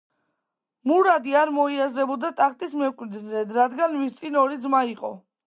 მურადი 0.91 1.35
არ 1.41 1.51
მოიაზრებოდა 1.57 2.33
ტახტის 2.41 2.73
მემკვიდრედ, 2.81 3.55
რადგან 3.61 3.95
მის 4.01 4.19
წინ 4.23 4.41
ორი 4.47 4.61
ძმა 4.67 4.85
იყო. 4.97 5.15